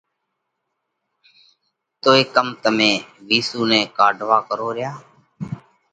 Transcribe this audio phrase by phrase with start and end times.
[2.01, 2.91] توئي ڪم تمي
[3.27, 4.91] وِيسُو نئہ ڪاڍوا ڪروه ريا؟